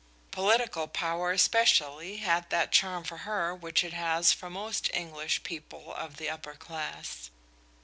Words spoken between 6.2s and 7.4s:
upper class.